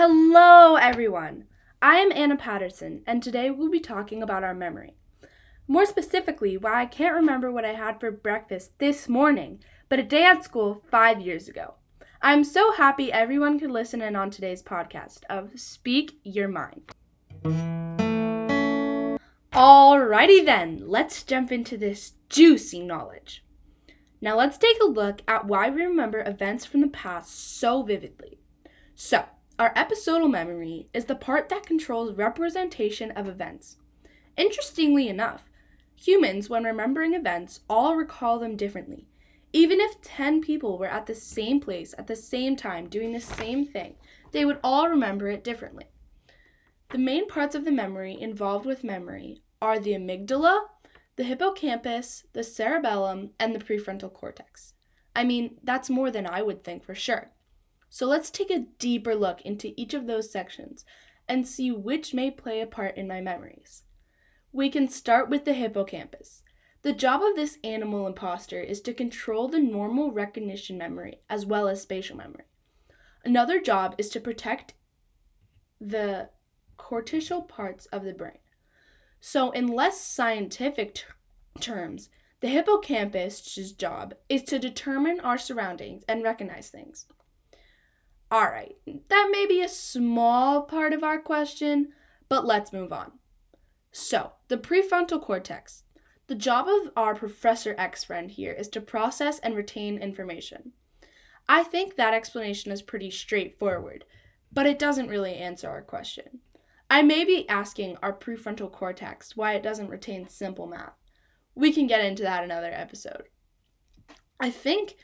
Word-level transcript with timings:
Hello, 0.00 0.76
everyone. 0.76 1.46
I 1.82 1.96
am 1.96 2.12
Anna 2.12 2.36
Patterson, 2.36 3.02
and 3.04 3.20
today 3.20 3.50
we'll 3.50 3.68
be 3.68 3.80
talking 3.80 4.22
about 4.22 4.44
our 4.44 4.54
memory. 4.54 4.94
More 5.66 5.86
specifically, 5.86 6.56
why 6.56 6.82
I 6.82 6.86
can't 6.86 7.16
remember 7.16 7.50
what 7.50 7.64
I 7.64 7.72
had 7.72 7.98
for 7.98 8.12
breakfast 8.12 8.78
this 8.78 9.08
morning, 9.08 9.58
but 9.88 9.98
a 9.98 10.04
day 10.04 10.22
at 10.22 10.44
school 10.44 10.84
five 10.88 11.20
years 11.20 11.48
ago. 11.48 11.74
I'm 12.22 12.44
so 12.44 12.70
happy 12.74 13.12
everyone 13.12 13.58
could 13.58 13.72
listen 13.72 14.00
in 14.00 14.14
on 14.14 14.30
today's 14.30 14.62
podcast 14.62 15.24
of 15.28 15.58
Speak 15.58 16.20
Your 16.22 16.46
Mind. 16.46 16.92
Alrighty 19.52 20.44
then, 20.44 20.84
let's 20.86 21.24
jump 21.24 21.50
into 21.50 21.76
this 21.76 22.12
juicy 22.28 22.84
knowledge. 22.84 23.44
Now 24.20 24.36
let's 24.36 24.58
take 24.58 24.80
a 24.80 24.86
look 24.86 25.22
at 25.26 25.46
why 25.46 25.70
we 25.70 25.82
remember 25.82 26.22
events 26.24 26.64
from 26.64 26.82
the 26.82 26.86
past 26.86 27.58
so 27.58 27.82
vividly. 27.82 28.38
So, 28.94 29.24
our 29.58 29.72
episodal 29.74 30.28
memory 30.28 30.88
is 30.94 31.06
the 31.06 31.16
part 31.16 31.48
that 31.48 31.66
controls 31.66 32.14
representation 32.14 33.10
of 33.10 33.26
events. 33.26 33.76
Interestingly 34.36 35.08
enough, 35.08 35.50
humans, 35.96 36.48
when 36.48 36.62
remembering 36.62 37.12
events, 37.12 37.60
all 37.68 37.96
recall 37.96 38.38
them 38.38 38.56
differently. 38.56 39.08
Even 39.52 39.80
if 39.80 40.00
10 40.02 40.42
people 40.42 40.78
were 40.78 40.86
at 40.86 41.06
the 41.06 41.14
same 41.14 41.58
place 41.58 41.92
at 41.98 42.06
the 42.06 42.14
same 42.14 42.54
time 42.54 42.88
doing 42.88 43.12
the 43.12 43.20
same 43.20 43.66
thing, 43.66 43.96
they 44.30 44.44
would 44.44 44.60
all 44.62 44.88
remember 44.88 45.26
it 45.28 45.42
differently. 45.42 45.86
The 46.90 46.98
main 46.98 47.26
parts 47.26 47.56
of 47.56 47.64
the 47.64 47.72
memory 47.72 48.16
involved 48.18 48.64
with 48.64 48.84
memory 48.84 49.42
are 49.60 49.80
the 49.80 49.92
amygdala, 49.92 50.66
the 51.16 51.24
hippocampus, 51.24 52.24
the 52.32 52.44
cerebellum, 52.44 53.30
and 53.40 53.54
the 53.54 53.58
prefrontal 53.58 54.12
cortex. 54.12 54.74
I 55.16 55.24
mean, 55.24 55.56
that's 55.64 55.90
more 55.90 56.12
than 56.12 56.28
I 56.28 56.42
would 56.42 56.62
think 56.62 56.84
for 56.84 56.94
sure. 56.94 57.32
So 57.90 58.06
let's 58.06 58.30
take 58.30 58.50
a 58.50 58.66
deeper 58.78 59.14
look 59.14 59.40
into 59.42 59.72
each 59.76 59.94
of 59.94 60.06
those 60.06 60.30
sections 60.30 60.84
and 61.28 61.46
see 61.46 61.70
which 61.70 62.14
may 62.14 62.30
play 62.30 62.60
a 62.60 62.66
part 62.66 62.96
in 62.96 63.06
my 63.06 63.20
memories. 63.20 63.82
We 64.52 64.70
can 64.70 64.88
start 64.88 65.28
with 65.28 65.44
the 65.44 65.52
hippocampus. 65.52 66.42
The 66.82 66.92
job 66.92 67.22
of 67.22 67.34
this 67.34 67.58
animal 67.64 68.06
imposter 68.06 68.60
is 68.60 68.80
to 68.82 68.94
control 68.94 69.48
the 69.48 69.58
normal 69.58 70.12
recognition 70.12 70.78
memory 70.78 71.20
as 71.28 71.44
well 71.44 71.68
as 71.68 71.82
spatial 71.82 72.16
memory. 72.16 72.44
Another 73.24 73.60
job 73.60 73.94
is 73.98 74.08
to 74.10 74.20
protect 74.20 74.74
the 75.80 76.30
cortical 76.76 77.42
parts 77.42 77.86
of 77.86 78.04
the 78.04 78.12
brain. 78.12 78.38
So, 79.20 79.50
in 79.50 79.66
less 79.66 80.00
scientific 80.00 81.04
terms, 81.60 82.08
the 82.40 82.48
hippocampus's 82.48 83.72
job 83.72 84.14
is 84.28 84.44
to 84.44 84.60
determine 84.60 85.18
our 85.20 85.38
surroundings 85.38 86.04
and 86.08 86.22
recognize 86.22 86.70
things. 86.70 87.06
All 88.30 88.44
right, 88.44 88.76
that 89.08 89.28
may 89.32 89.46
be 89.46 89.62
a 89.62 89.68
small 89.68 90.62
part 90.62 90.92
of 90.92 91.02
our 91.02 91.18
question, 91.18 91.88
but 92.28 92.44
let's 92.44 92.72
move 92.72 92.92
on. 92.92 93.12
So, 93.90 94.32
the 94.48 94.58
prefrontal 94.58 95.22
cortex. 95.22 95.84
The 96.26 96.34
job 96.34 96.68
of 96.68 96.92
our 96.94 97.14
Professor 97.14 97.74
X 97.78 98.04
friend 98.04 98.30
here 98.30 98.52
is 98.52 98.68
to 98.68 98.82
process 98.82 99.38
and 99.38 99.56
retain 99.56 99.96
information. 99.96 100.72
I 101.48 101.62
think 101.62 101.96
that 101.96 102.12
explanation 102.12 102.70
is 102.70 102.82
pretty 102.82 103.10
straightforward, 103.10 104.04
but 104.52 104.66
it 104.66 104.78
doesn't 104.78 105.08
really 105.08 105.34
answer 105.36 105.70
our 105.70 105.80
question. 105.80 106.40
I 106.90 107.00
may 107.00 107.24
be 107.24 107.48
asking 107.48 107.96
our 108.02 108.12
prefrontal 108.12 108.70
cortex 108.70 109.36
why 109.36 109.54
it 109.54 109.62
doesn't 109.62 109.88
retain 109.88 110.28
simple 110.28 110.66
math. 110.66 110.92
We 111.54 111.72
can 111.72 111.86
get 111.86 112.04
into 112.04 112.22
that 112.24 112.44
another 112.44 112.70
episode. 112.72 113.24
I 114.38 114.50
think 114.50 114.96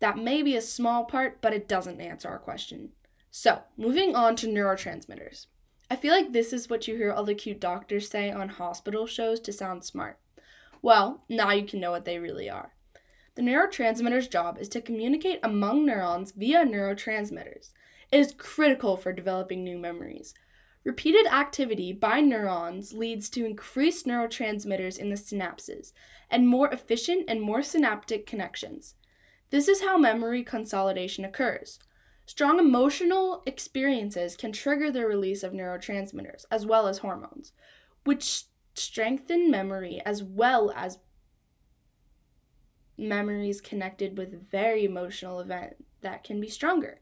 that 0.00 0.18
may 0.18 0.42
be 0.42 0.56
a 0.56 0.60
small 0.60 1.04
part, 1.04 1.40
but 1.40 1.52
it 1.52 1.68
doesn't 1.68 2.00
answer 2.00 2.28
our 2.28 2.38
question. 2.38 2.90
So, 3.30 3.62
moving 3.76 4.14
on 4.14 4.36
to 4.36 4.46
neurotransmitters. 4.46 5.46
I 5.90 5.96
feel 5.96 6.12
like 6.12 6.32
this 6.32 6.52
is 6.52 6.68
what 6.68 6.86
you 6.86 6.96
hear 6.96 7.12
all 7.12 7.24
the 7.24 7.34
cute 7.34 7.60
doctors 7.60 8.08
say 8.08 8.30
on 8.30 8.48
hospital 8.48 9.06
shows 9.06 9.40
to 9.40 9.52
sound 9.52 9.84
smart. 9.84 10.18
Well, 10.82 11.24
now 11.28 11.50
you 11.50 11.64
can 11.64 11.80
know 11.80 11.90
what 11.90 12.04
they 12.04 12.18
really 12.18 12.48
are. 12.48 12.74
The 13.34 13.42
neurotransmitter's 13.42 14.28
job 14.28 14.58
is 14.58 14.68
to 14.70 14.80
communicate 14.80 15.40
among 15.42 15.86
neurons 15.86 16.32
via 16.32 16.64
neurotransmitters. 16.64 17.70
It 18.10 18.20
is 18.20 18.34
critical 18.36 18.96
for 18.96 19.12
developing 19.12 19.62
new 19.62 19.78
memories. 19.78 20.34
Repeated 20.84 21.26
activity 21.26 21.92
by 21.92 22.20
neurons 22.20 22.92
leads 22.92 23.28
to 23.30 23.44
increased 23.44 24.06
neurotransmitters 24.06 24.98
in 24.98 25.10
the 25.10 25.16
synapses 25.16 25.92
and 26.30 26.48
more 26.48 26.68
efficient 26.70 27.24
and 27.28 27.40
more 27.40 27.62
synaptic 27.62 28.26
connections. 28.26 28.94
This 29.50 29.68
is 29.68 29.82
how 29.82 29.96
memory 29.96 30.42
consolidation 30.42 31.24
occurs. 31.24 31.78
Strong 32.26 32.58
emotional 32.58 33.42
experiences 33.46 34.36
can 34.36 34.52
trigger 34.52 34.90
the 34.90 35.06
release 35.06 35.42
of 35.42 35.52
neurotransmitters 35.52 36.44
as 36.50 36.66
well 36.66 36.86
as 36.86 36.98
hormones, 36.98 37.52
which 38.04 38.44
strengthen 38.74 39.50
memory 39.50 40.02
as 40.04 40.22
well 40.22 40.70
as 40.76 40.98
memories 42.98 43.60
connected 43.60 44.18
with 44.18 44.50
very 44.50 44.84
emotional 44.84 45.40
event 45.40 45.76
that 46.02 46.24
can 46.24 46.40
be 46.40 46.48
stronger. 46.48 47.00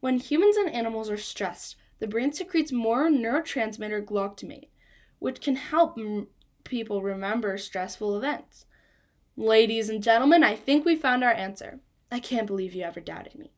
When 0.00 0.18
humans 0.18 0.56
and 0.56 0.68
animals 0.68 1.08
are 1.08 1.16
stressed, 1.16 1.76
the 1.98 2.08
brain 2.08 2.32
secretes 2.32 2.72
more 2.72 3.08
neurotransmitter 3.08 4.04
glutamate, 4.04 4.68
which 5.18 5.40
can 5.40 5.56
help 5.56 5.98
m- 5.98 6.28
people 6.64 7.02
remember 7.02 7.56
stressful 7.56 8.16
events. 8.16 8.64
Ladies 9.36 9.88
and 9.88 10.02
gentlemen, 10.02 10.42
I 10.42 10.54
think 10.54 10.84
we 10.84 10.96
found 10.96 11.24
our 11.24 11.32
answer. 11.32 11.80
I 12.10 12.20
can't 12.20 12.46
believe 12.46 12.74
you 12.74 12.82
ever 12.82 13.00
doubted 13.00 13.36
me. 13.36 13.52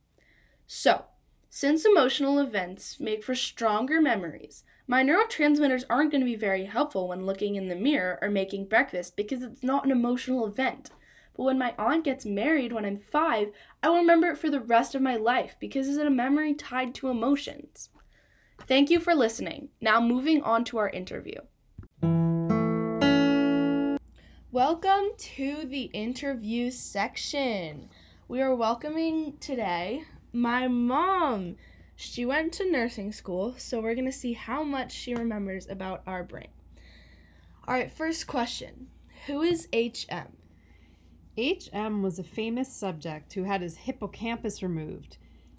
So, 0.67 1.07
since 1.49 1.85
emotional 1.85 2.39
events 2.39 3.01
make 3.01 3.25
for 3.25 3.35
stronger 3.35 4.01
memories, 4.01 4.65
my 4.87 5.03
neurotransmitters 5.03 5.85
aren't 5.89 6.11
going 6.11 6.21
to 6.21 6.27
be 6.27 6.37
very 6.37 6.67
helpful 6.67 7.09
when 7.09 7.27
looking 7.27 7.57
in 7.57 7.69
the 7.69 7.75
mirror 7.75 8.19
or 8.23 8.31
making 8.31 8.69
breakfast 8.69 9.17
because 9.17 9.43
it's 9.43 9.63
not 9.63 9.85
an 9.85 9.91
emotional 9.91 10.47
event. 10.47 10.91
But 11.37 11.45
when 11.45 11.59
my 11.59 11.75
aunt 11.79 12.05
gets 12.05 12.27
married 12.27 12.73
when 12.73 12.85
I'm 12.85 12.99
five, 12.99 13.53
I 13.83 13.89
will 13.89 13.97
remember 13.97 14.29
it 14.29 14.39
for 14.39 14.51
the 14.51 14.61
rest 14.61 14.95
of 14.95 15.03
my 15.03 15.17
life 15.17 15.57
because 15.59 15.89
it's 15.89 15.99
a 15.99 16.11
memory 16.11 16.55
tied 16.55 16.95
to 16.97 17.09
emotions. 17.09 17.91
Thank 18.67 18.91
you 18.91 19.01
for 19.01 19.15
listening. 19.15 19.71
Now, 19.81 20.01
moving 20.01 20.43
on 20.43 20.65
to 20.67 20.79
our 20.79 20.91
interview. 20.91 21.41
Welcome 24.53 25.13
to 25.17 25.65
the 25.65 25.85
interview 25.95 26.71
section. 26.71 27.89
We 28.29 28.43
are 28.43 28.55
welcoming 28.55 29.39
today 29.41 30.05
my 30.31 30.69
mom. 30.69 31.57
She 31.97 32.27
went 32.27 32.53
to 32.53 32.71
nursing 32.71 33.13
school, 33.13 33.55
so 33.57 33.81
we're 33.81 33.95
going 33.95 34.05
to 34.05 34.13
see 34.13 34.35
how 34.35 34.63
much 34.63 34.93
she 34.93 35.15
remembers 35.15 35.67
about 35.71 36.03
our 36.07 36.23
brain. 36.23 36.49
All 37.67 37.73
right, 37.73 37.91
first 37.91 38.27
question 38.27 38.89
Who 39.25 39.41
is 39.41 39.69
HM? 39.73 40.37
HM 41.39 42.03
was 42.03 42.19
a 42.19 42.23
famous 42.23 42.71
subject 42.71 43.33
who 43.33 43.45
had 43.45 43.63
his 43.63 43.79
hippocampus 43.79 44.63
removed. 44.63 45.17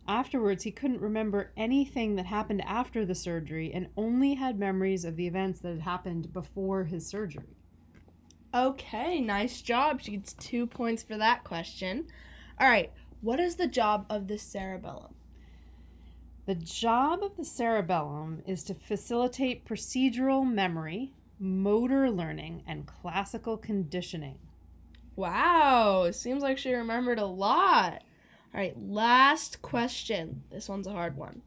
Afterwards, 0.08 0.66
he 0.66 0.72
couldn't 0.72 1.02
remember 1.02 1.52
anything 1.58 2.16
that 2.18 2.28
happened 2.28 2.62
after 2.62 3.08
the 3.08 3.16
surgery 3.16 3.74
and 3.74 3.88
only 3.98 4.36
had 4.36 4.60
memories 4.60 5.04
of 5.04 5.16
the 5.16 5.26
events 5.26 5.62
that 5.62 5.70
had 5.70 5.82
happened 5.82 6.32
before 6.32 6.84
his 6.84 7.08
surgery. 7.08 7.58
Okay, 8.54 9.20
nice 9.20 9.62
job. 9.62 10.02
She 10.02 10.12
gets 10.12 10.34
two 10.34 10.68
points 10.68 11.02
for 11.02 11.18
that 11.18 11.44
question. 11.44 12.06
All 12.60 12.70
right, 12.70 12.92
what 13.22 13.40
is 13.40 13.56
the 13.56 13.68
job 13.68 14.06
of 14.12 14.28
the 14.28 14.38
cerebellum? 14.38 15.16
The 16.46 16.54
job 16.54 17.24
of 17.24 17.36
the 17.36 17.46
cerebellum 17.46 18.44
is 18.46 18.64
to 18.66 18.76
facilitate 18.76 19.66
procedural 19.66 20.46
memory, 20.46 21.14
motor 21.40 22.12
learning, 22.12 22.62
and 22.68 22.86
classical 22.86 23.58
conditioning. 23.58 24.38
Wow, 25.16 26.12
seems 26.12 26.44
like 26.44 26.60
she 26.60 26.74
remembered 26.74 27.18
a 27.18 27.26
lot. 27.26 28.04
All 28.54 28.62
right, 28.62 28.78
last 28.80 29.64
question. 29.64 30.44
This 30.52 30.70
one's 30.70 30.86
a 30.86 30.92
hard 30.92 31.18
one. 31.18 31.42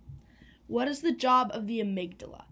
What 0.67 0.89
is 0.89 1.03
the 1.03 1.13
job 1.13 1.51
of 1.53 1.69
the 1.69 1.79
amygdala? 1.79 2.46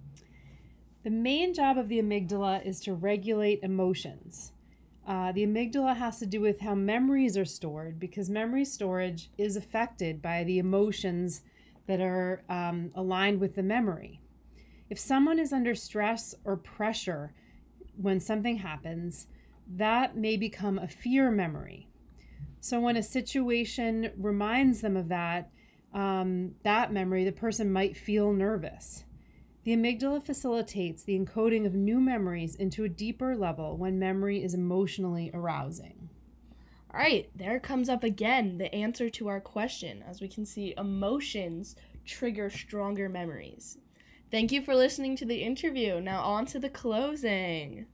The 1.05 1.11
main 1.11 1.53
job 1.53 1.77
of 1.77 1.91
the 1.91 2.01
amygdala 2.01 2.65
is 2.65 2.81
to 2.81 2.95
regulate 2.95 3.63
emotions. 3.63 4.53
Uh, 5.07 5.33
the 5.33 5.45
amygdala 5.45 5.95
has 5.95 6.19
to 6.21 6.27
do 6.27 6.41
with 6.41 6.61
how 6.61 6.75
memories 6.75 7.37
are 7.37 7.45
stored 7.45 8.01
because 8.01 8.31
memory 8.31 8.65
storage 8.65 9.29
is 9.37 9.55
affected 9.55 10.23
by 10.23 10.45
the 10.45 10.59
emotions 10.59 11.43
that 11.87 12.01
are 12.01 12.43
um, 12.49 12.91
aligned 12.95 13.39
with 13.39 13.55
the 13.55 13.63
memory. 13.63 14.23
If 14.89 14.99
someone 14.99 15.39
is 15.39 15.53
under 15.53 15.75
stress 15.75 16.35
or 16.43 16.57
pressure 16.57 17.35
when 18.01 18.19
something 18.19 18.57
happens, 18.57 19.27
that 19.69 20.17
may 20.17 20.39
become 20.39 20.79
a 20.79 20.89
fear 20.89 21.31
memory. 21.31 21.87
So 22.63 22.81
when 22.81 22.97
a 22.97 23.03
situation 23.03 24.11
reminds 24.17 24.81
them 24.81 24.97
of 24.97 25.09
that, 25.09 25.51
um, 25.93 26.55
that 26.63 26.95
memory, 26.95 27.25
the 27.25 27.33
person 27.33 27.71
might 27.71 27.95
feel 27.95 28.33
nervous. 28.33 29.05
The 29.65 29.75
amygdala 29.75 30.23
facilitates 30.23 31.03
the 31.03 31.19
encoding 31.19 31.65
of 31.65 31.75
new 31.75 31.99
memories 31.99 32.55
into 32.55 32.85
a 32.85 32.89
deeper 32.89 33.35
level 33.35 33.79
when 33.79 33.99
memory 33.99 34.43
is 34.43 34.53
emotionally 34.53 35.31
arousing. 35.33 36.11
All 36.93 37.01
right, 37.01 37.31
there 37.35 37.59
comes 37.59 37.89
up 37.89 38.05
again 38.05 38.59
the 38.59 38.73
answer 38.75 39.09
to 39.09 39.29
our 39.29 39.41
question. 39.41 40.05
As 40.07 40.21
we 40.21 40.29
can 40.29 40.45
see, 40.45 40.75
emotions 40.77 41.77
trigger 42.05 42.51
stronger 42.51 43.09
memories. 43.09 43.79
Thank 44.31 44.53
you 44.53 44.61
for 44.61 44.75
listening 44.75 45.17
to 45.17 45.25
the 45.25 45.43
interview. 45.43 45.99
Now, 45.99 46.23
on 46.23 46.45
to 46.47 46.59
the 46.59 46.69
closing. 46.69 47.87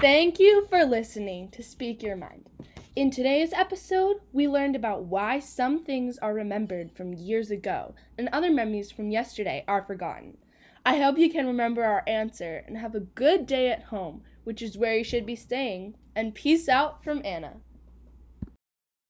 Thank 0.00 0.40
you 0.40 0.66
for 0.68 0.84
listening 0.84 1.48
to 1.50 1.62
Speak 1.62 2.02
Your 2.02 2.16
Mind. 2.16 2.50
In 2.96 3.10
today's 3.10 3.52
episode, 3.52 4.18
we 4.32 4.46
learned 4.46 4.76
about 4.76 5.02
why 5.02 5.40
some 5.40 5.82
things 5.82 6.16
are 6.18 6.32
remembered 6.32 6.92
from 6.92 7.12
years 7.12 7.50
ago 7.50 7.96
and 8.16 8.28
other 8.28 8.52
memories 8.52 8.92
from 8.92 9.10
yesterday 9.10 9.64
are 9.66 9.82
forgotten. 9.82 10.36
I 10.86 10.98
hope 10.98 11.18
you 11.18 11.28
can 11.28 11.48
remember 11.48 11.82
our 11.82 12.04
answer 12.06 12.62
and 12.68 12.78
have 12.78 12.94
a 12.94 13.00
good 13.00 13.46
day 13.46 13.68
at 13.68 13.82
home, 13.84 14.22
which 14.44 14.62
is 14.62 14.78
where 14.78 14.96
you 14.96 15.02
should 15.02 15.26
be 15.26 15.34
staying. 15.34 15.96
And 16.14 16.36
peace 16.36 16.68
out 16.68 17.02
from 17.02 17.20
Anna. 17.24 17.54